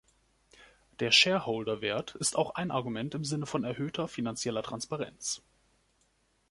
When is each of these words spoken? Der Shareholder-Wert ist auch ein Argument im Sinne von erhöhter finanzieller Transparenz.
Der 0.99 1.11
Shareholder-Wert 1.11 2.15
ist 2.15 2.35
auch 2.35 2.55
ein 2.55 2.71
Argument 2.71 3.13
im 3.13 3.23
Sinne 3.23 3.45
von 3.45 3.63
erhöhter 3.63 4.07
finanzieller 4.07 4.63
Transparenz. 4.63 5.43